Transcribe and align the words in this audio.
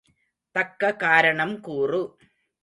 தக்க 0.55 0.95
காரணம் 0.95 1.59
கூறு. 1.59 2.01